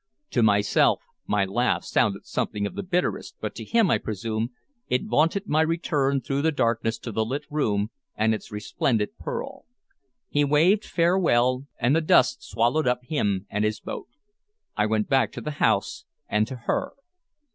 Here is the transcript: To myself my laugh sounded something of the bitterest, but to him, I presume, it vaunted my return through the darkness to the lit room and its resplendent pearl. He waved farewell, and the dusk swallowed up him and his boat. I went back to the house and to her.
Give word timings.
To 0.31 0.41
myself 0.41 1.03
my 1.27 1.45
laugh 1.45 1.83
sounded 1.83 2.25
something 2.25 2.65
of 2.65 2.73
the 2.73 2.81
bitterest, 2.81 3.35
but 3.39 3.53
to 3.53 3.63
him, 3.63 3.91
I 3.91 3.99
presume, 3.99 4.49
it 4.89 5.03
vaunted 5.05 5.45
my 5.47 5.61
return 5.61 6.21
through 6.21 6.41
the 6.41 6.51
darkness 6.51 6.97
to 6.97 7.11
the 7.11 7.23
lit 7.23 7.43
room 7.51 7.91
and 8.15 8.33
its 8.33 8.51
resplendent 8.51 9.15
pearl. 9.19 9.65
He 10.27 10.43
waved 10.43 10.85
farewell, 10.85 11.67
and 11.79 11.95
the 11.95 12.01
dusk 12.01 12.37
swallowed 12.41 12.87
up 12.87 13.03
him 13.03 13.45
and 13.47 13.63
his 13.63 13.79
boat. 13.79 14.07
I 14.75 14.87
went 14.87 15.07
back 15.07 15.31
to 15.33 15.41
the 15.41 15.51
house 15.61 16.05
and 16.27 16.47
to 16.47 16.55
her. 16.55 16.93